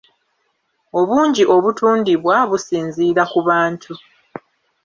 [0.99, 3.93] Obungi obutundibwa businziira ku bantu.